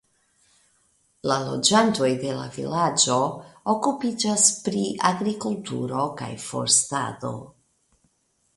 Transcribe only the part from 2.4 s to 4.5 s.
vilaĝo okupiĝas